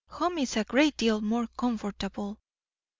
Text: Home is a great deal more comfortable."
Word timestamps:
Home 0.13 0.39
is 0.39 0.57
a 0.57 0.63
great 0.63 0.97
deal 0.97 1.21
more 1.21 1.45
comfortable." 1.55 2.39